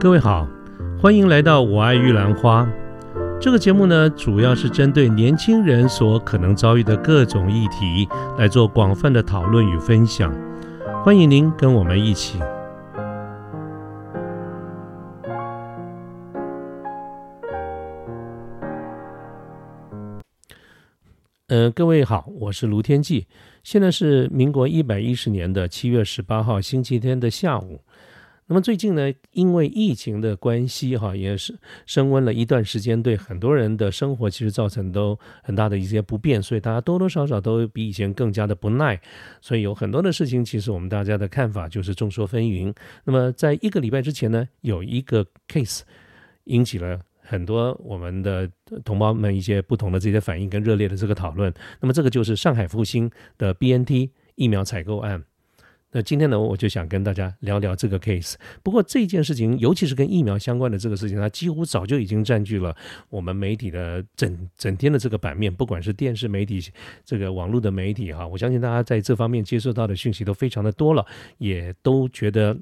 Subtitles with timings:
[0.00, 0.48] 各位好，
[0.98, 2.66] 欢迎来到我爱玉兰花。
[3.38, 8.08] 这个节目呢，主要是针对年轻人所可能遭遇的各种议题
[8.38, 10.34] 来做广泛的讨论与分享。
[11.04, 12.38] 欢迎您跟我们一起。
[21.48, 23.26] 呃，各位好，我是卢天记。
[23.62, 27.82] 现在是民国一百一十年的七月十八号星期天的下午。
[28.50, 39.00] 那么最近呢，因为疫情的关系，哈，也是升温了一段时间，对很多人的生活其实造成都很大的一些不便，所以大家多多少少都比以前更加的不耐，
[39.40, 42.74] 所以有很多的事情，其实我们大家的看法就是众说纷纭。
[43.04, 45.82] 那么在一个礼拜之前呢，有一个 case
[46.46, 48.50] 引起了很多我们的
[48.84, 51.54] 同胞们一些不同的这些反应跟热烈的这个讨论。
[51.80, 53.08] 那么这个就是上海复兴
[53.38, 55.22] 的 BNT 疫苗采购案。
[55.92, 58.34] 那今天呢，我就想跟大家聊聊这个 case。
[58.62, 62.76] 不过这件事情，尤其是跟疫苗相关的这个事情，它几乎早就已经占据了
[63.08, 66.60] 我们媒体的整整天的这个版面，不管是电视媒体、
[67.04, 71.04] 这个网络的媒体哈，我相信大家在这方面接受到的讯息都非常的多了，
[71.38, 72.56] 也都觉得。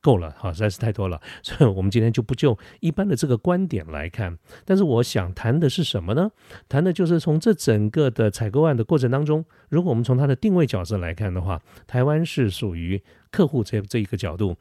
[0.00, 4.38] 够了，好，实在是太多了， 所以我们今天就不就一般的这个观点来看。
[4.64, 6.30] 但是我想谈的是什么呢？
[6.68, 14.56] 谈的就是从这整个的采购案的过程当中，如果我们从它的定位角色来看的话，台湾是属于客户这这一个角度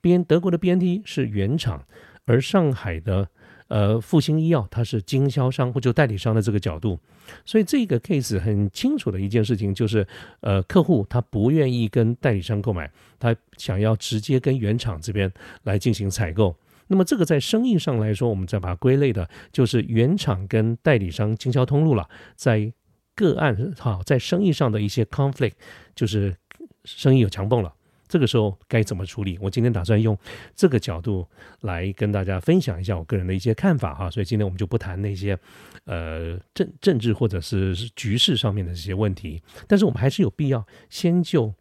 [0.00, 1.84] ，B 德国的 BNT 是原厂，
[2.26, 3.28] 而上海的。
[3.68, 6.98] 呃，复兴医药它是经销商或者代理商的这个角度，
[7.44, 10.06] 所以这个 case 很清楚的一件事情就是，
[10.40, 15.32] 呃，客户他不愿意跟代理商购买，他想要直接跟原厂这边
[15.64, 16.56] 来进行采购。
[16.88, 22.72] 那么这个在生意上来说，我们再把它归类的，就是原厂跟代理商经销通路了，在
[23.16, 25.54] 个案哈，在生意上的一些 conflict，
[25.96, 26.36] 就是
[26.84, 27.74] 生意有强蹦了。
[28.08, 29.38] 这个时候该怎么处理？
[29.40, 30.16] 我今天打算用
[30.54, 31.26] 这个角度
[31.62, 34.10] 来跟大家分享一下我个人的一些看法哈。
[34.10, 35.38] 所以今天我们就不谈那些
[35.84, 41.52] 呃政政治或者是局势上面的这些问题，但是我们还是有必要先就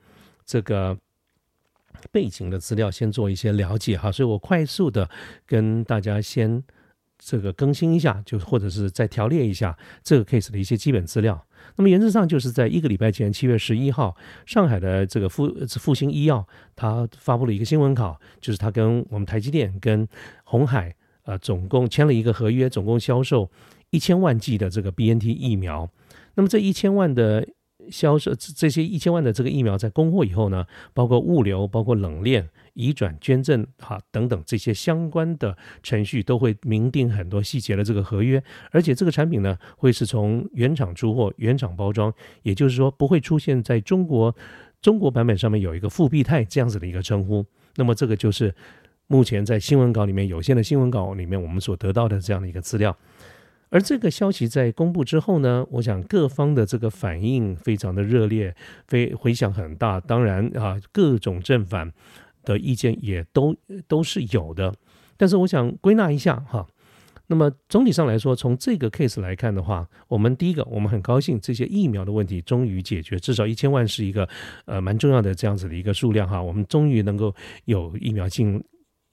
[0.46, 0.98] 这个
[2.12, 4.12] 背景的资料先做一些了解哈。
[4.12, 5.10] 所以我快速的
[5.46, 6.64] 跟大家先
[7.18, 11.46] 这个更新一下，就或者是再条列一下这个 case 的一些基本资料。
[11.76, 14.16] 那么原则上就是在一个礼拜前，七月十一号，
[14.46, 20.08] 上海的这个复复兴医药，它发布了一个新闻稿，就是它跟我们台积电、跟
[20.44, 23.50] 红海，呃，总共签了一个合约，总共销售
[23.90, 25.90] 一千万剂的这个 BNT 疫苗。
[26.36, 27.48] 那么这一千万的。
[27.92, 38.42] 销售这些一千万的这个疫苗在供货以后呢，包括物流、包括冷链、移转、捐赠哈等等这些相关的程序，都会明定很多细节的这个合约。
[38.72, 42.14] 而且这个产品呢，会是从原厂出货、原厂包装，
[42.44, 44.36] 也就是说不会出现在中国
[44.82, 47.44] 中国版本上面有一个复必泰这样子的一个称呼。
[47.76, 48.54] 那么这个就是
[49.08, 52.96] 目前在新闻稿里面有限的新闻稿里面我们所得到的这样的一个资料。
[53.70, 58.56] 而这个消息在公布之后呢，我想各方的这个反应非常的热烈，
[58.88, 60.00] 非回响很大。
[60.00, 61.92] 当然啊，各种正反
[62.46, 63.56] 的意见也都
[63.88, 64.74] 都是有的。
[65.18, 66.66] 但是我想归纳一下哈，
[67.28, 74.30] 那么总体上来说，从这个 case 来看的话，我们第一个，我们很高兴这些疫苗的问题终于解决，至少一千万是一个
[74.66, 77.36] 呃蛮重要的这样子的一个数量哈，我们终于能够
[77.66, 78.64] 有疫苗进。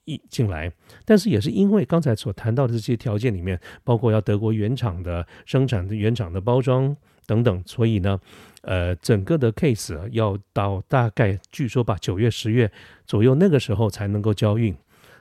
[0.05, 0.69] 一进来，
[1.05, 6.93] 但是也是因为刚才所谈到的这些条件里面，包括要德国原厂的生产的原厂的包装
[7.25, 8.19] 等等，所以呢，
[8.61, 12.71] 呃，整个的 case 要到大概据说吧，九月十月
[13.05, 14.75] 左右那个时候才能够交运。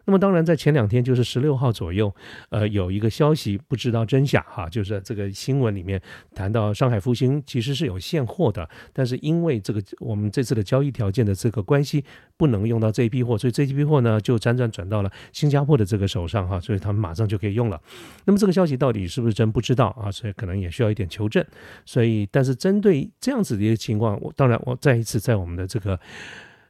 [0.04, 2.12] 那么当然，在前两天，就是十六号左右，
[2.50, 6.00] 呃，有一个消息，不知道真假哈，就是这个新闻里面
[6.34, 12.04] 谈到上海复兴其实是有现货的，但是因为这个我们这次的交易条件的这个关系，
[12.36, 17.80] 不能用到这一批货，所以这一批货呢就辗转转到了新加坡的这个手上哈，所以他们马上就可以用了。
[18.24, 21.44] 那么这个消息到底是不是真不知道啊，所以可能也需要一点求证。
[21.86, 25.98] 所以，但是针对这样子的一个情况，我当然我再一次在我们的这个。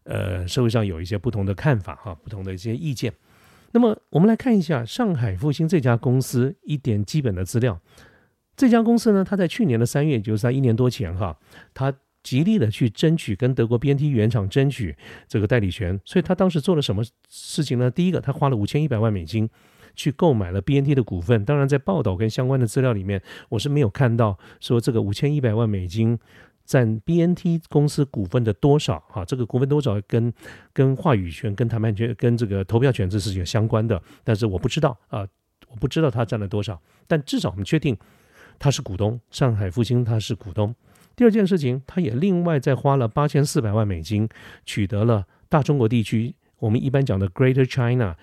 [0.05, 3.13] 呃，社会上有一些不同的看法哈，不同的一些意见。
[3.73, 7.81] 那么，我们来看一下上海复兴这家公司一点基本的资料。
[8.55, 11.39] 这家公司呢，它在去年的三月，就是在一年多前哈，
[11.73, 14.95] 它极力的去争取跟德国 BNT 原厂争取
[15.27, 15.99] 这个代理权。
[16.05, 17.91] 所以，他当时做了什么事情呢？
[17.91, 19.49] 第一个，他花了五千一百万美金
[19.95, 21.43] 去购买了 BNT 的股份。
[21.45, 26.19] 当然，在报道跟相关的资料里面，我是没有看到说这个五千一百万美金。
[26.65, 28.99] 占 BNT 公司股份的多少？
[29.09, 30.33] 哈，这个股份多少跟
[30.73, 34.01] 跟话语权、跟谈判权、跟这个投票权这是有相关的。
[34.25, 35.27] 但是我不知道啊，
[35.69, 36.81] 我不知道他占了多少。
[37.07, 37.97] 但至少我们确定
[38.59, 40.75] 他是股东，上海复兴他是股东。
[41.15, 44.29] 第二件事情，他也另外再花了八千四百万美金，
[44.65, 48.17] 取得了大中国地区我们一般讲的 Greater China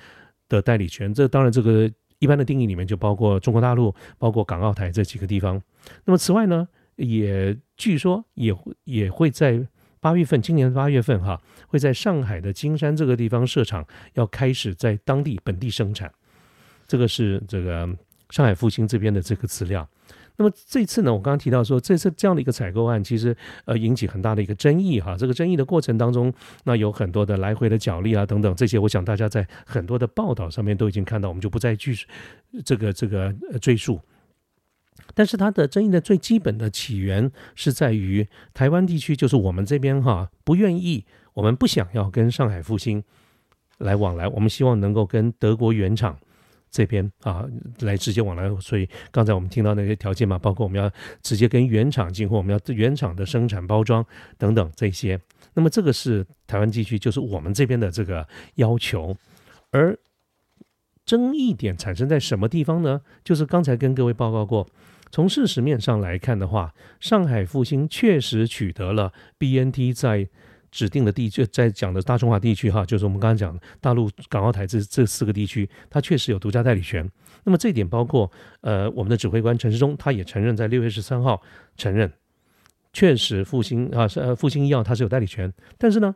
[0.48, 1.14] 的代理权。
[1.14, 5.62] 这当然，这个一般的定义里面就包括中国大陆、包括港澳台这几个地方。
[6.06, 6.68] 那么此外呢，
[7.00, 9.66] 也据说也会也会在
[10.02, 16.12] 八月份，今年八月份哈，会在上海的金山这个地方设厂，要开始在当地本地生产。
[16.88, 17.88] 这个是这个
[18.30, 19.88] 上海复兴这边的这个资料。
[20.36, 23.36] 那么这次呢，我刚刚提到说，这次这样的一个采购案，其实
[23.66, 25.18] 呃引起很大的一个争议哈。
[25.18, 32.06] 这个争议的过程当中，那有很多的来回的角力啊等等，这些我想大家在很多的报道上面都已经看到，我们就不再继续
[32.64, 34.00] 这个这个呃、赘述。
[35.14, 43.04] 但是它的争议的最基本的起源是在于台湾地区，就是我们这边哈不愿意，我们不想要跟上海复兴
[43.78, 46.18] 来往来，我们希望能够跟德国原厂。
[46.72, 47.44] 这边啊，
[47.80, 50.88] 来直接往来，所以刚才我们听到那些条件嘛，包括我们要
[51.24, 54.06] 直接跟原厂进货，我们要原厂的生产包装
[54.38, 55.20] 等等这些。
[55.56, 59.18] 那么这个是台湾地区，就是我们这边的这个要求。
[59.72, 59.98] 而
[61.08, 63.02] 争议点产生在什么地方呢？
[63.24, 64.68] 就是刚才跟各位报告过，
[65.12, 70.30] 从事实面上来看的话，上海复兴确实取得了 BNT 在。
[70.72, 77.10] 指定的地区在讲的大中华地区哈，就是我们刚刚讲的大陆、港澳台这这四个地区，它确实有独家代理权。
[77.44, 81.42] 那么这一点包括呃，我们的指挥官陈世忠他也承认，在六月十三号
[81.76, 82.14] 承认，
[82.94, 85.52] 确实复兴啊是呃复兴医药它是有代理权。
[85.80, 86.16] 但是呢，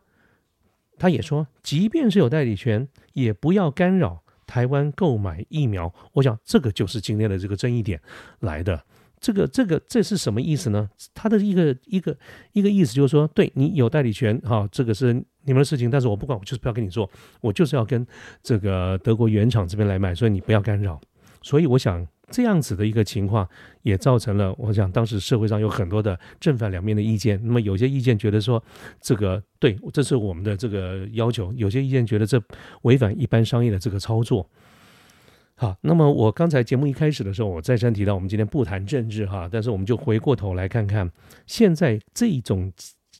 [1.00, 4.23] 他也说，即便是有代理权，也不要干扰
[4.54, 5.92] 台湾购买疫苗。
[6.12, 8.00] 我想这个就是今天的这个争议点
[8.42, 8.80] 来的。
[9.20, 10.88] 这个这个这是什么意思呢？
[11.16, 12.16] 他的一个一个
[12.52, 15.12] 一个意思就是说，对你有代理权，哈，这个是
[15.44, 17.10] 你们的事情，但是我不管，我就是不要跟你做，
[17.42, 18.06] 我就是要跟
[18.44, 21.02] 这个德国原厂这边来买，所以你不要干扰。
[21.42, 23.48] 所以我想这样子的一个情况，
[23.84, 27.40] 也造成了我想当时社会上有很多的正反两面的意见。
[27.44, 28.62] 那么有些意见觉得说，
[29.00, 32.42] 这个对，这是我们的这个要求；有些意见觉得这
[32.82, 34.50] 违反一般商业的这个操作。
[35.54, 41.08] 好，那么我刚才节目一开始的时候，我再三提到，我们今天不谈政治哈，但是我们就回过头来看看，
[41.46, 42.74] 现在这种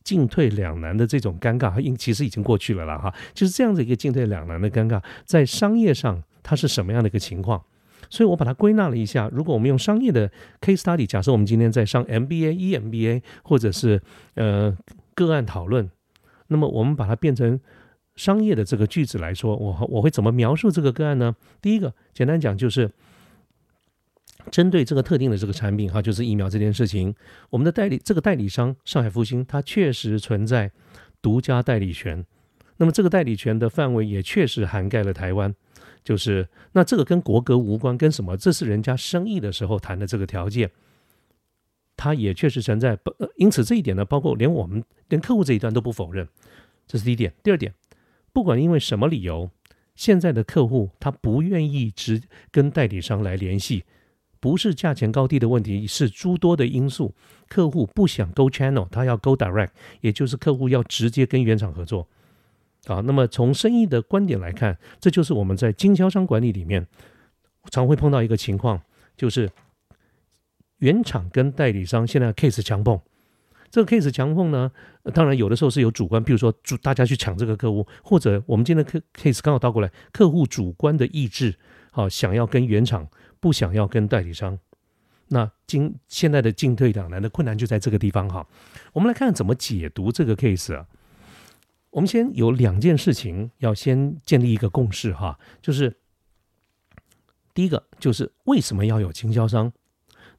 [0.04, 7.64] 进退两难的这种尴尬，因其实已经过去了了哈，就是这样子一个进退两难的尴尬，在商业上它是什么样的一个情况？
[8.14, 10.30] 所以我把它归纳了一下，如果我们用商业的
[10.62, 14.00] case study，假设我们今天在上 MBA、EMBA 或者是
[14.36, 14.78] 呃
[15.16, 15.90] 个案讨论，
[16.50, 17.60] 那么我们把它变成。
[18.16, 21.36] 商业的这个句子来说，我我会怎么描述这个个案呢？
[21.60, 22.92] 第一个，简单讲就是
[24.52, 27.16] 针对这个特定的这个产品哈，就是疫苗这件事情，
[27.50, 30.72] 我们的代理这个代理商上海复兴，它确实存在
[31.24, 32.24] 独家代理权。
[32.78, 35.56] 那么这个代理权的范围也确实涵盖了台湾，
[36.04, 38.36] 就是那这个跟国格无关，跟什么？
[38.36, 40.70] 这是人家生意的时候谈的这个条件，
[41.96, 43.00] 它也确实存在。
[43.38, 46.28] 因此这一点呢，包括连我们连客户这一端都不否认，
[46.86, 47.34] 这是第一点。
[47.42, 47.74] 第二点。
[48.32, 49.52] 不管因为什么理由，
[49.96, 52.22] 现在的客户他不愿意直
[52.52, 53.84] 跟代理商来联系，
[54.40, 57.14] 不是价钱高低的问题，是诸多的因素。
[57.48, 59.70] 客户不想 go channel，他要 go direct，
[60.02, 62.08] 也就是客户要直接跟原厂合作。
[62.86, 66.86] 啊，那么从生意的观点来看，这就是我们在经销商管理里面
[67.72, 68.82] 常会碰到一个情况，
[69.16, 69.50] 就是
[70.80, 73.00] 原厂跟代理商现在 case 强碰。
[73.72, 74.70] 这个 case 强碰呢，
[75.14, 81.56] 当然有的时候是有主观，比如说主大家去抢这个客户，或者我们今天的 case 刚好倒过来，客户主观的意志，
[81.92, 83.08] 好想要跟原厂，
[83.40, 84.60] 不想要跟代理商，
[85.30, 88.46] 那今现在的进退两难的困难就在这个地方哈。
[88.92, 90.86] 我们来看看怎么解读这个 case 啊。
[91.94, 95.96] 我们先有两件事情要先建立一个共识哈，就是
[97.54, 99.72] 第一个就是为什么要有经销商？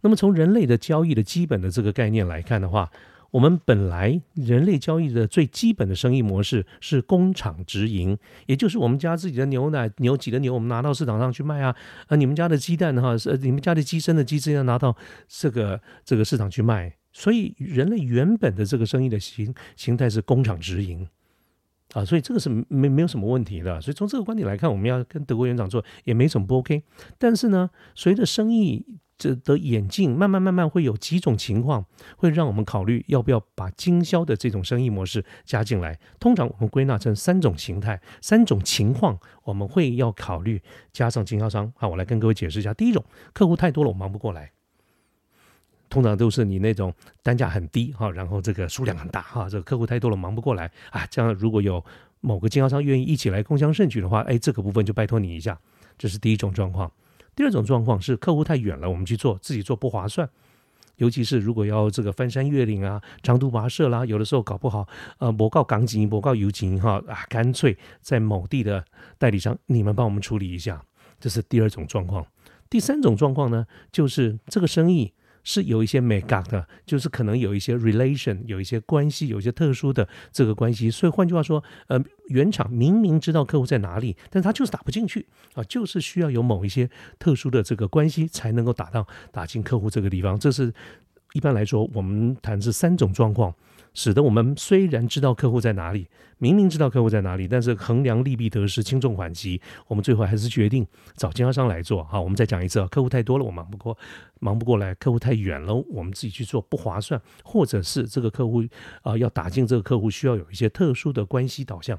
[0.00, 2.90] 那么从人类的交易的基本的这个概念来看的话，
[3.30, 11.74] 我们本来人类交易的最基本的生意模式是工厂直营，也就是我们家自己的牛奶牛挤的牛，我们拿到市场上去卖啊，
[12.08, 14.96] 啊，你们家的鸡蛋哈是你们家的鸡生的鸡，直接拿到
[15.28, 16.96] 这个这个市场去卖。
[17.12, 21.08] 所以人类原本的这个生意的形形态是工厂直营
[21.94, 23.80] 啊，所以这个是没没有什么问题的。
[23.80, 26.82] 所以从这个观点来看，我们要跟德国园长做也没什么不 OK。
[27.16, 28.84] 但是呢，随着生意
[29.16, 31.86] 这的眼镜慢慢慢慢会有几种情况，
[32.16, 35.98] 会让我们考虑要不要把经销的这种生意模式加进来。
[36.18, 40.60] 通常我们归纳成三种形态、三种情况，我们会要考虑
[40.92, 41.72] 加上经销商。
[41.76, 42.74] 好，我来跟各位解释一下。
[42.74, 44.50] 第一种，客户太多了，我忙不过来。
[45.94, 51.06] 通常都是你那种单价很低哈，然后这个数量很大哈，这个客户太多了，忙不过来啊。
[51.08, 51.82] 这样如果有
[52.20, 55.56] 某个经销商愿意一起来共襄盛举的话，哎，这个部分就拜托你一下。
[55.96, 56.90] 这是第一种状况。
[57.36, 60.28] 第二种状况是客户太远了，我们去做自己做不划算，
[60.96, 68.84] 尤其是如果要这个翻山越岭啊、长途跋涉啦，有的时候搞不好，呃，某告港警、某告油警哈啊，干脆在某地的
[69.16, 70.84] 代理商，你们帮我们处理一下，
[71.20, 72.26] 这是第二种状况。
[72.68, 75.12] 第三种状况呢，就是这个生意。
[75.44, 80.90] 是有一些 make up 的，就是可能有一些 relation，有一些关系，有一些特殊的这个关系。
[80.90, 90.38] 所以换句话说，呃，原厂明明知道客户在哪里，但是他就是打不进去啊，就是需要有某一些特殊的这个关系才能够打到打进客户这个地方。
[90.38, 90.72] 这是
[91.34, 93.52] 一般来说，我们谈是三种状况。
[93.92, 100.84] 使得我们虽然知道客户在哪里，明明知道客户在哪里，但是衡量利弊得失、轻重缓急，我们最后还是决定
[101.16, 102.02] 找经销商来做。
[102.02, 103.96] 好，我们再讲一次，客户太多了，我忙不过，
[104.40, 108.64] 忙不过来；客户太远了，我们自己去做不划算，或者是这个客户
[109.02, 111.96] 啊要打进这个客户，需要有一些特殊的关系导向。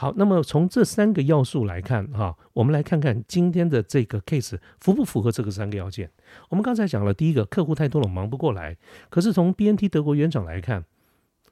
[0.00, 6.08] 好，那么从这三个要素来看，哈，我们来看看今天的这个 case 符不符合这个三个要件。
[6.50, 8.76] 我们刚才讲了，第一个客户太多了，忙不过来。
[9.10, 10.84] 可是从 BNT 德国原厂来看。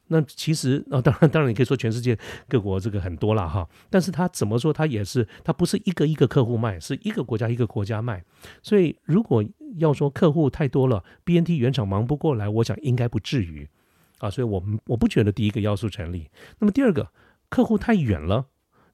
[0.06, 2.16] 那其实啊，当然，当然，你可以说全世界
[2.48, 8.22] 各国这个很多了哈，但是他怎么说，他也是，他不是一个一个客户卖，是一个国家一个国家卖。
[8.62, 9.44] 所以如果
[9.78, 13.68] 要说客户太多了，BNT 原厂忙不过来，我想应该不至于
[14.18, 14.30] 啊。
[14.30, 16.30] 所以我们我不觉得第一个要素成立。
[16.60, 17.08] 那么第二个，
[17.56, 18.48] 客户太远了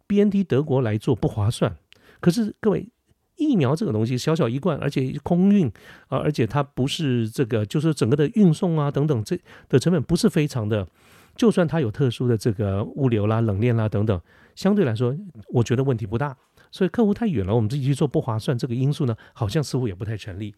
[0.07, 1.76] ，BNT 德国来做不划算。
[2.21, 2.88] 可是各位，
[3.35, 5.66] 疫苗这个东西小小一罐，而且空运
[6.07, 9.37] 啊，而且它不是这个，就是整个的运送啊等等，这
[9.69, 10.87] 的成本不是非常的。
[11.35, 14.21] 就算它有特殊的这个物流啦、冷链啦等等，
[14.54, 15.12] 相对来说，
[15.49, 16.37] 我觉得问题不大。
[16.71, 20.54] 所以客户太远了，我们自己去做不划算，这个因素呢，好像似乎也不太成立。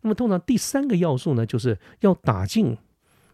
[0.00, 2.78] 那么通常第三个要素呢，就是要打进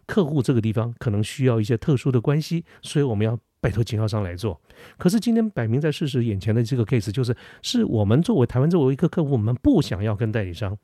[0.07, 4.61] 客户这个地方，可能需要一些特殊的关系，所以我们要拜托经销商来做。
[4.97, 10.77] 可是今天摆明在事实眼前的这个 case，就是是我们作为台湾作为一个客户，我们不想要跟代理商。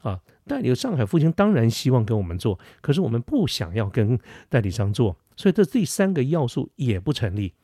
[0.00, 4.18] 啊，代理上海复兴当然希望跟我们做，可是我们不想要跟
[4.50, 7.54] 代理商做，所以这第三个要素也不成立。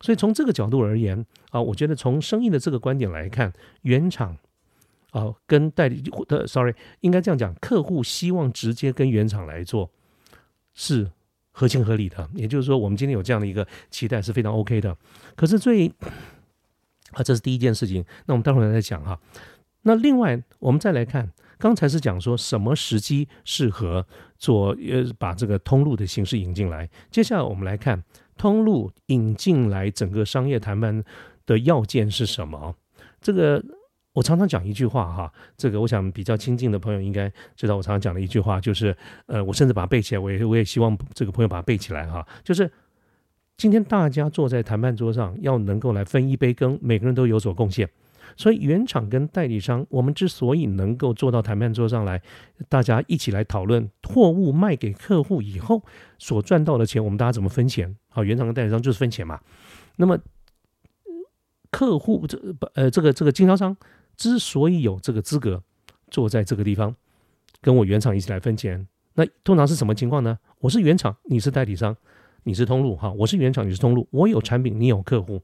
[0.00, 4.38] 所以从这个角度而言啊，我觉得从生意的这个观点来看，原厂
[5.10, 9.90] 啊跟代理的，sorry，应该这样讲，客户希望直接跟原厂来做
[10.74, 11.10] 是
[11.54, 14.94] 合情合理的，也就是说，我们今天有这样的一个期待是非常 OK 的。
[15.34, 15.88] 可是最
[17.12, 19.18] 啊，这是第一件事情，那我们待会儿再讲哈。
[19.82, 21.32] 那另外我们再来看。
[21.56, 24.04] 刚才是讲说什么时机适合
[24.38, 26.90] 做呃把这个通路的形式引进来。
[27.10, 28.02] 接下来我们来看
[28.36, 31.02] 通路引进来整个商业谈判
[31.46, 32.74] 的要件是什么。
[33.22, 33.64] 这个
[34.14, 42.70] 我常常讲一句话哈，这个我想比较亲近的朋友应该知道我常常讲的一句话，就是呃我甚至把它背起来，我也我也希望这个朋友把它背起来哈，就是
[43.56, 47.88] 今天大家坐在谈判桌上要能够来分一杯羹，每个人都有所贡献。
[48.36, 52.20] 所以原厂跟代理商，我们之所以能够坐到谈判桌上来，
[52.68, 55.82] 大家一起来讨论货物卖给客户以后
[56.18, 57.94] 所赚到的钱，我们大家怎么分钱？
[58.08, 59.40] 好，原厂跟代理商就是分钱嘛。
[59.96, 60.18] 那么
[61.70, 63.76] 客户这不呃这个这个经销商
[64.16, 65.62] 之所以有这个资格
[66.10, 66.94] 坐在这个地方
[67.60, 70.38] 跟我原厂一起来分钱，那通常是什么情况呢？
[70.60, 71.96] 我是原厂，你是代理商，
[72.44, 75.42] 你是通路哈，我是原厂，你是通路，我有产品，你有客户。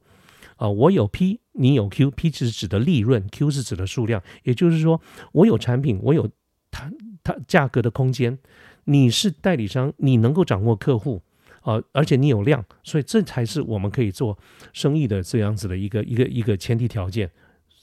[0.57, 5.01] 啊，我有 P，你有 Q，P 是指的利润，Q 是指的数量，也就是说，
[5.31, 6.29] 我有产品，我有
[6.69, 6.91] 它
[7.23, 8.37] 它价格的空间，
[8.83, 11.23] 你是代理商，你能够掌握客户，
[11.61, 14.37] 啊，而且你有量，所以这才是我们可以做
[14.71, 17.31] 生意的这样子的一个一个一个前提条件。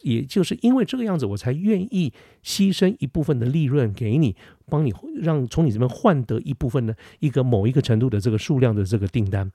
[0.03, 2.13] 也就是因为这个样子，我才愿意
[2.45, 4.37] 牺牲一部分的利润给你，
[4.67, 9.51] 帮你让从你这边换得一部分的一个某一个程度的这个数量的这个订单。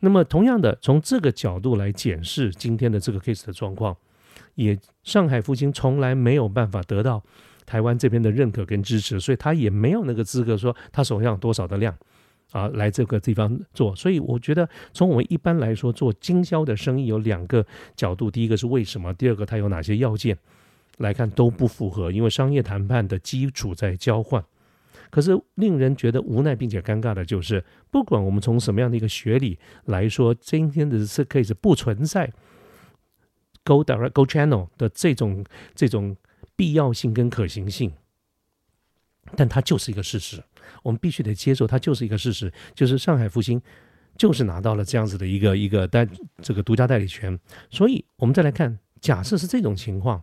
[0.00, 3.96] 那么，同样的，从这个角度来检视今天的这个 case 的状况，
[4.54, 7.22] 也上海复兴从来没有办法得到
[7.64, 11.96] 台湾这边的认可跟支持，所以他也没有那个资格说他手上多少的量
[12.56, 13.94] 啊来这个地方做。
[13.94, 20.38] 所以我觉得，从我们一般来说做经销的生意有两个角度：第一个是为什么，第二个它有哪些要件
[20.98, 24.42] 来看都不符合，因为商业谈判的基础在交换。
[25.10, 32.32] 可是令人觉得无奈并且尴尬的就是，不管我们从什么样的一个学理来说，今天的这 case 不存在
[33.62, 35.44] go direct go channel 的这种
[35.74, 36.16] 这种
[36.56, 37.92] 必要性跟可行性，
[39.34, 40.42] 但它就是一个事实，
[40.82, 43.60] 我们必须得接受，它就是一个事实，就是上海复兴
[44.16, 46.06] 就是拿到了这样子的一个一个代
[46.42, 47.38] 这个独家代理权，
[47.70, 50.22] 所以我们再来看，假设是这种情况，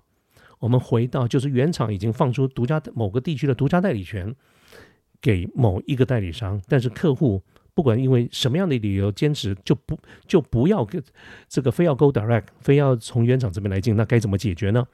[0.60, 4.36] 我们回到就是原厂已经放出独家某个地区的独家代理权。
[5.22, 7.42] 给某一个代理商，但是客户
[7.74, 11.02] 不管因为什么样的理由坚持就不就不要跟
[11.48, 14.86] 这个非要 go direct，非要从原厂这边来进，那该怎么解决呢？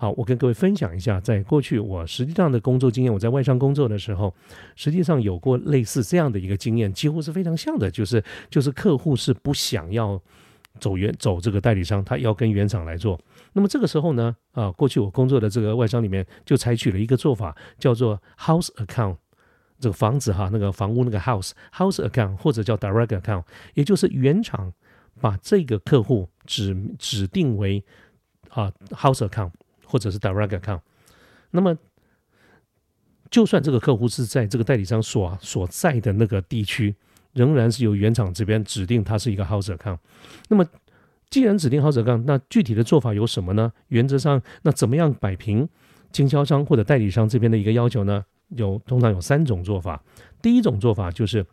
[0.00, 4.34] 好，我跟各位分享一下，在过去我实际上的工作经验，我在外商工作的时候，
[4.74, 10.18] 实际上有过类似这样的一个经验，几乎是非常像的，就是就是客户是不想要
[10.78, 13.20] 走原走这个代理商，他要跟原厂来做。
[13.52, 19.18] 那么这个时候呢，啊，过去我工作的这个外商里面就采取了一个做法，叫做 house account，
[19.78, 24.72] 这个房子哈，那个房屋那个 house house account，或者叫 direct account，也就是原厂
[25.20, 27.84] 把这个客户指指定为
[28.48, 29.50] 啊 house account。
[29.90, 30.80] 或者是 direct account，
[31.50, 31.76] 那么
[33.28, 36.94] 就算这个客户是在这个代理商所所在的那个地区，
[37.32, 39.98] 仍然是由原厂这边指定它是一个 house account。
[40.48, 40.64] 那么
[41.28, 43.72] 既然指定 house account，那具体的做法有什么呢？
[43.88, 45.68] 原则上，那怎么样摆平
[46.10, 48.24] 经销商或者代理商这边的一个要求呢？
[48.48, 50.02] 有通常有三种做法。
[50.42, 51.46] 第一种做法就是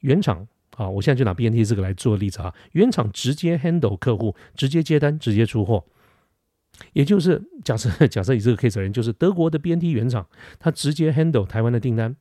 [0.00, 5.84] 原厂啊，我现在就拿 BNT 这个来做例子啊，原厂直接 handle 客户，直接接单，直接出货。
[6.92, 10.26] 也就是假设假设以这个 case 而言，就是德国的 BNT 原厂，
[10.58, 12.14] 他直接 handle 台湾的订单，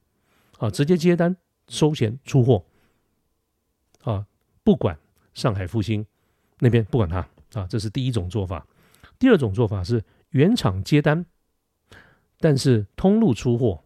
[0.57, 1.35] 啊，直接接单、
[1.67, 2.65] 收钱、出货，
[4.03, 4.25] 啊，
[4.63, 4.97] 不管
[5.33, 6.05] 上海复兴
[6.59, 8.65] 那边不管他，啊，这是第一种做法。
[9.19, 11.25] 第二种做法是原厂接单，
[12.39, 13.83] 但是通路出货，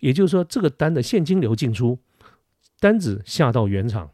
[0.00, 1.98] 也就是说这个单的现金流进出，
[2.80, 4.10] 单子下到原厂。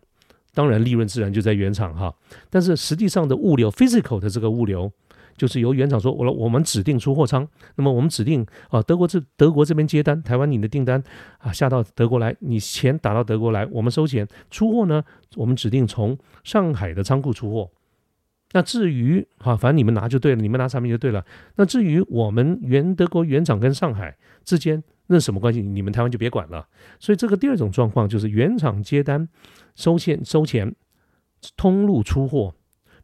[0.52, 2.12] 当然，利润自然就在原厂哈，
[2.50, 4.92] 但是实际上的物流 physical 的这个物流，
[5.40, 11.02] 就是由原厂说，我我们指定出货仓，那么我们指定啊，德国这德国这边接单，台湾你的订单
[11.38, 15.02] 啊下到德国来，你钱打到德国来，我们收钱，出货呢，
[15.36, 17.70] 我们指定从上海的仓库出货。
[18.52, 21.24] 那至于哈，反正你们拿就对了，你们拿产品就对了。
[21.56, 24.82] 那至于我们原德国原厂跟上海之间。
[25.12, 25.60] 那什么关系？
[25.60, 26.68] 你们台湾就别管了。
[27.00, 29.28] 所以这个第二种状况就是原厂接单、
[29.74, 30.72] 收钱、收钱、
[31.56, 32.54] 通路出货，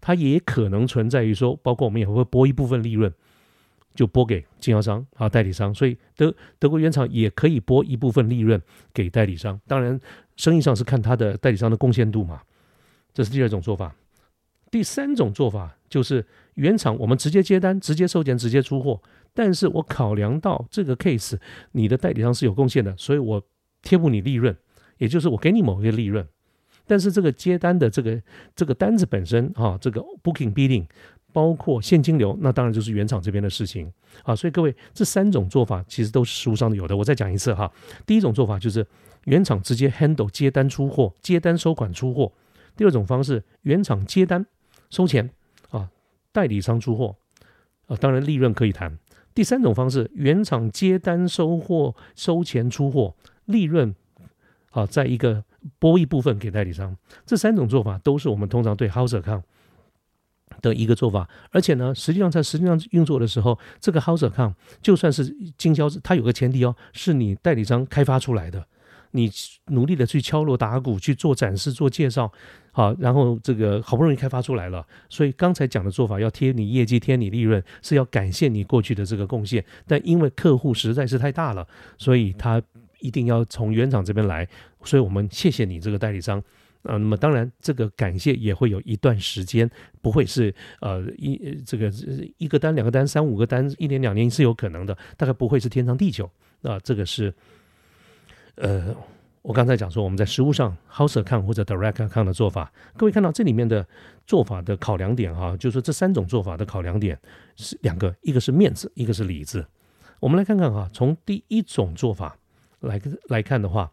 [0.00, 3.12] 它也可能存在于说，包括我们也会拨一部分利润，
[3.94, 5.74] 就拨给经销商啊、代理商。
[5.74, 8.60] 所以德德国原厂也可以拨一部分利润
[8.92, 9.60] 给代理商。
[9.66, 9.98] 当然，
[10.36, 12.42] 生意上是看他的代理商的贡献度嘛。
[13.12, 13.94] 这是第二种做法。
[14.70, 19.00] 第三种做法就是原厂我们直接接单、直接收钱、直接出货。
[19.32, 21.38] 但是我考量到这个 case，
[21.72, 23.42] 你的代理商是有贡献的，所以我
[23.82, 24.56] 贴补你利润，
[24.98, 26.26] 也就是我给你某一个利润。
[26.86, 28.20] 但是这个接单的这个
[28.54, 30.86] 这个单子本身啊，这个 booking billing
[31.32, 34.34] 包括现金流，那当然就是原厂这边的事情啊。
[34.34, 36.96] 所以各位这三种做法其实都是书上有的。
[36.96, 37.70] 我再讲一次哈，
[38.06, 38.86] 第一种做法就是
[39.24, 42.32] 原厂直接 handle 接单出货，接单收款出货；
[42.76, 44.46] 第二种方式，原厂接单
[44.88, 45.28] 收钱
[45.70, 45.90] 啊，
[46.32, 47.16] 代理商出货
[47.86, 48.98] 啊，当然利润可以谈。
[49.34, 53.94] 第三种方式，原厂接单收货、收钱出货，利润
[54.70, 55.44] 啊，在一个
[55.78, 56.96] 拨一部分给代理商。
[57.24, 59.42] 这三种做法都是我们通常对 house account
[60.60, 61.28] 的一个做法。
[61.50, 65.24] 而且呢，实际上在实际上运作的时候，这个 house account 就算是
[65.58, 68.66] 经销，它有个前提哦，是你代理商开发出来的。
[69.12, 69.30] 你
[69.68, 72.30] 努力的去敲锣打鼓去做展示做介绍，
[72.72, 79.64] 好，然后这个好不容易开发出来了，所以刚才讲的做法要贴你业绩贴你利润，是要感谢你过去的这个贡献。
[79.86, 82.60] 但因为客户实在是太大了，所以他
[83.06, 84.48] 一定要从原厂这边来，
[84.84, 86.42] 所以我们谢谢你这个代理商。
[86.82, 89.68] 啊，那么当然这个感谢也会有一段时间，
[90.00, 91.92] 不会是呃一这个
[92.38, 96.30] 一个单两个单三五个单一年两年是有可能的，大概不会是天长地久。
[96.62, 97.32] 啊，这个是。
[98.56, 98.94] 呃，
[99.42, 103.86] 我刚才讲说，我们在实物上 house account 或者 direct account 的做法，各位看到这里面的
[104.26, 107.18] 做法的考量点哈，就是说这三种做法的考量点
[107.54, 109.66] 是两个，一个是面子，一个是里子。
[110.20, 112.38] 我们来看看哈，从第一种做法
[112.80, 113.90] 来来看的话，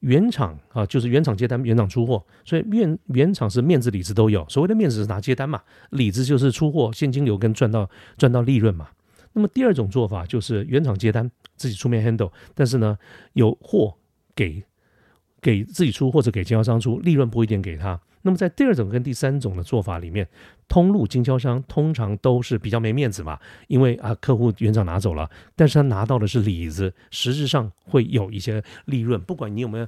[0.00, 4.48] 原厂啊，就是原厂接单，原厂出货，所以面原厂是面子里子都有。
[4.48, 8.88] 所谓的面子是拿接单嘛，里子就是出货现金流跟赚到赚到利润嘛。
[9.32, 11.30] 那么第二种做法就是原厂接单。
[11.58, 12.96] 自己出面 handle，但是呢，
[13.32, 13.92] 有货
[14.36, 14.62] 给
[15.40, 18.00] 给自己出或者给经销商出，利润不一定给他。
[18.28, 20.28] 那么在第二种跟第三种的做法里面，
[20.68, 23.38] 通路经销商通常都是比较没面子嘛，
[23.68, 29.18] 因为啊客户原厂拿走了，但是他拿到的是里子，实质上会有一些利润。
[29.22, 29.86] 不管你有没有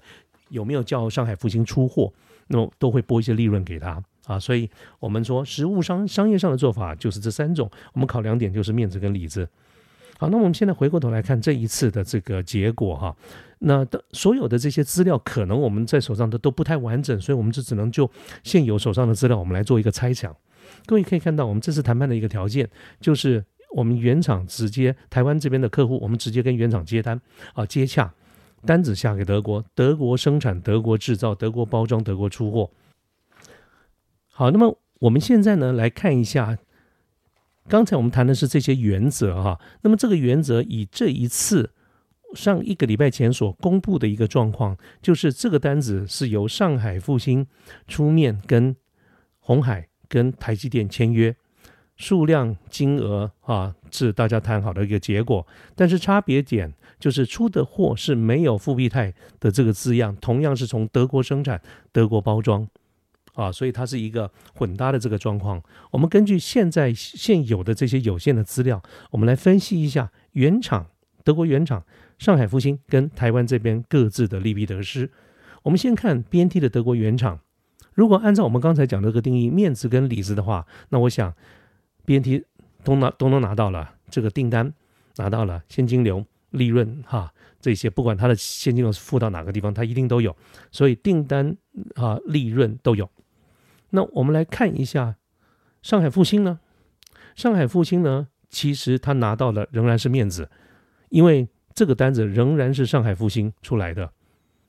[0.49, 2.11] 有没有叫上海复兴出货，
[2.47, 4.39] 那么都会拨一些利润给他啊。
[4.39, 9.47] 所以我们说实物商商业上的做法就是这三种，我们考两点就是面子跟里子。
[10.19, 13.15] 好，那我们现在回过头来看这一次的这个结果哈，
[13.61, 18.11] 那的所有的这些资料可能我们在手上的都不太完整，所以我们就只能就
[18.43, 20.35] 现有手上的资料，我们来做一个猜想。
[20.87, 22.69] 各位可以看到，我们这次谈判的一个条件
[23.01, 27.21] 就是我们原厂直接台湾这边的客户，我们直接跟原厂接单
[27.55, 28.13] 啊，接洽
[28.65, 32.71] 单子下给德国，德国生产，德国制造，德国包装，德国出货。
[34.29, 36.59] 好，那么我们现在呢来看一下。
[37.69, 41.71] 刚才我们谈的是这些原则哈，那么这个原则以这一次
[42.35, 47.47] 上一个礼拜前所公布的一个状况，就是这个单子是由上海复兴
[47.89, 48.75] 出面跟
[49.39, 51.35] 红海跟台积电签约，
[51.97, 61.61] 数量金额啊是大家谈好的一个结果，但是差别点就是出的货是没有复必泰的这个字样，同样是从德国生产、
[61.93, 62.69] 德国包装。
[63.35, 65.63] 啊，所以它是一个混搭的这个状况。
[65.93, 70.91] 我们根据现在现有的这些有限的资料，我们来分析一下原厂
[71.23, 71.83] 德国原厂
[72.21, 75.11] 上海复兴跟台湾这边各自的利弊得失。
[75.63, 77.41] 我们先看 BNT 的德国原厂，
[77.95, 81.35] 如果按照我们刚才讲的这个定义，面子跟里子的话，那我想
[82.05, 82.45] BNT
[82.85, 84.71] 都拿都能拿到了这个订单，
[85.17, 87.33] 拿到了现金流、利润哈。
[87.59, 90.37] 这些不管它的现金流是付到哪个地方，它一定都有，
[90.71, 91.57] 所以订单
[91.95, 93.09] 啊利润都有。
[93.89, 95.17] 那我们来看一下
[95.81, 96.61] 上海复兴呢？
[97.35, 100.51] 上海复兴呢，其实它拿到的仍然是面子，
[101.09, 104.11] 因为这个单子仍然是上海复兴出来的，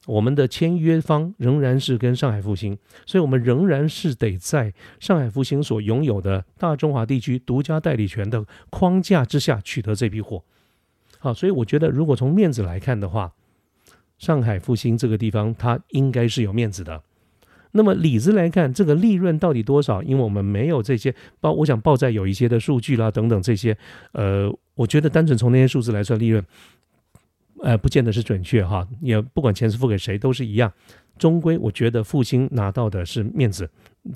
[0.07, 10.43] 我们的签约方仍然是跟上海复兴，所以我们仍然是得在上海复兴所拥有的大中华地区独家代理权的框架之下取得这批货。
[11.19, 13.33] 好，所以我觉得如果从面子来看的话，
[14.17, 17.03] 上海复兴这个地方它应该是有面子的。
[17.73, 20.03] 那么里子来看，这个利润到底多少？
[20.03, 23.77] 因为我们没有这些报，我想报在有一些的数据啦，等等这些，
[24.11, 26.43] 呃，我觉得单纯从那些数字来算利润，
[27.61, 28.87] 呃，不见得是准确哈。
[29.01, 30.71] 也不管钱是付给谁都是一样，
[31.17, 33.69] 终归我觉得复兴拿到的是面子，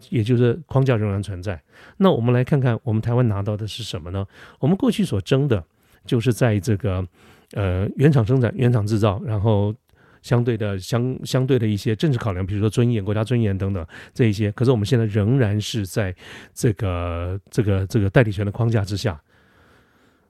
[0.10, 1.62] 也就是框架仍然存在。
[1.98, 4.26] 那我们来看看我们台湾拿到的是什么呢？
[4.60, 5.64] 我们过去所争的
[6.06, 7.08] 就是在这个
[7.54, 9.74] 呃原厂生产、原厂制造，然后。
[10.22, 16.16] 相对的相相对的一些政治考量，比如说尊严、国家尊严等等这一些，可是我们现在仍然是在
[16.52, 19.22] 这个这个这个代理权的框架之下，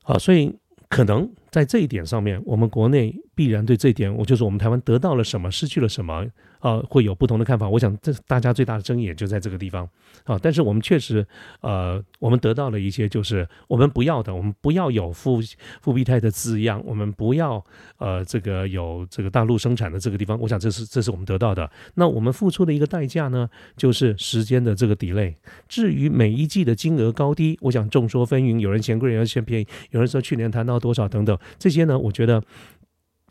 [0.03, 0.53] 好，所以
[0.89, 6.25] 可能在这一点上面，我们国内必然对这一点，我就是我们台湾得到了什么，失去了什么。
[6.59, 7.69] 啊，会有不同的看法。
[7.69, 9.87] 我想，这大家最大的争议也就在这个地方
[10.23, 10.39] 啊。
[10.41, 11.23] 但是我们确实，
[11.61, 15.39] 呃，我们得到了一些，就是我们不要的，我们不要有复
[15.81, 17.63] 复必泰的字样，我们不要
[17.97, 20.39] 呃这个有这个大陆生产的这个地方。
[20.39, 21.69] 我想，这是这是我们得到的。
[21.93, 25.35] 那我们付出的一个代价呢，就是时间的这个 delay。
[25.67, 32.41] 至于每一季的金额高低，我想众说纷纭，有人嫌贵，有人嫌便宜，有人说去年谈到多少等等，这些呢，我觉得。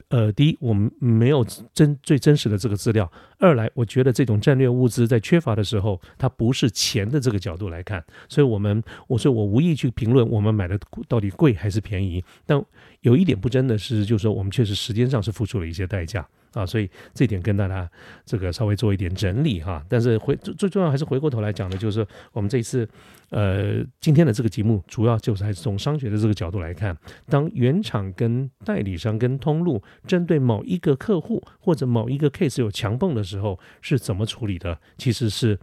[0.09, 3.05] 呃，第一，我们没有真最真实的这个资料；
[3.39, 12.23] 二来，我觉得这种战略物资在缺乏的时候，它不是钱的这个角度来看，所以我们，我说我无意去评论我们买的到底贵还是便宜。
[12.47, 12.63] 但
[13.01, 16.27] 有一点不争的是，就是说我们确实时间上是付出了一些代价。
[16.55, 17.89] 啊，所以这点跟大家
[18.25, 19.85] 这个稍微做一点整理哈。
[19.89, 22.89] 但是回最最重要还是回过头来讲的，就是我们这一次
[23.31, 26.97] 呃今天的这个节目，主要就是还是从商学的这个角度来看，
[27.29, 34.79] 当原厂跟代理商跟通路针对某一个客户或者某一个 case 有强泵的时候，是怎么处理的？
[34.97, 35.59] 其实是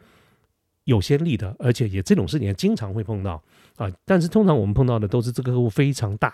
[0.83, 3.41] 有先例的，而且也这种事情也经常会碰到
[3.77, 3.89] 啊。
[4.05, 6.33] 但是通常我们碰到的都是这个客户非常大。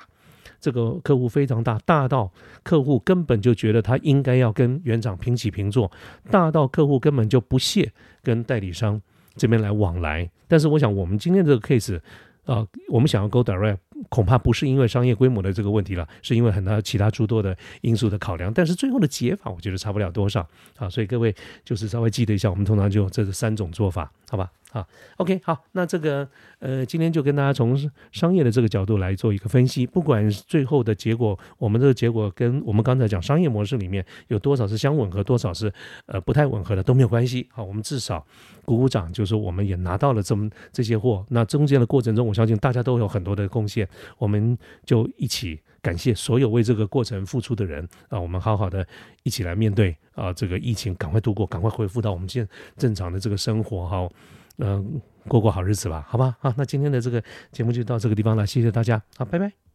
[0.59, 2.31] 这个客户非常大，大到
[2.63, 5.91] 客户根本就觉得他应该要跟园长平起平坐，
[6.29, 7.91] 大到客户根本就不屑
[8.23, 9.01] 跟代理商
[9.35, 10.29] 这边来往来。
[10.47, 11.99] 但是我想，我们今天这个 case，
[12.45, 13.77] 呃，我们想要 go direct，
[14.09, 18.53] 恐怕不是因为商业规模的这个问题了，是因为很多其他诸多的因素的考量。
[18.53, 20.89] 但是最后的解法，我觉得差不了多少啊。
[20.89, 24.51] 所以各位就是稍微记得一下，我们通常就这三种做法，好吧？
[24.69, 26.27] 好，OK，好，那这个
[26.59, 29.87] 呃，今天就跟大家从商业的这个角度来做一个分析。
[29.87, 35.73] 不管最后的结果，我们这个结果跟我们刚才讲商业模式里面有多少是相吻合，多少是
[36.05, 37.47] 呃不太吻合的都没有关系。
[37.49, 38.23] 好，我们至少
[38.67, 41.25] 鼓鼓掌，就是我们也拿到了这么这些货。
[41.29, 48.19] 那中间的过程中，我相信大家都有很多的贡献，我们就一起感谢所有为这个过程付出的人啊。
[48.19, 48.85] 我们好好的
[49.23, 54.09] 一起来面对啊，这个疫情赶快度过，赶快恢复到我们现正常的这个生活哈。
[54.57, 54.99] 嗯，
[55.29, 59.66] 过过好日子吧，好吧，好，那今天的这个节目就到这个地方了，谢谢大家，好，拜拜。